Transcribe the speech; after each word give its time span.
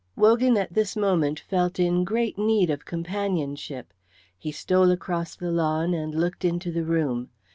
Wogan 0.15 0.57
at 0.57 0.73
this 0.73 0.95
moment 0.95 1.39
felt 1.41 1.77
in 1.79 2.03
great 2.03 2.35
need 2.35 2.71
of 2.71 2.85
companionship. 2.85 3.93
He 4.35 4.51
stole 4.51 4.89
across 4.89 5.35
the 5.35 5.51
lawn 5.51 5.93
and 5.93 6.15
looked 6.15 6.43
into 6.43 6.71
the 6.71 6.83
room. 6.83 7.29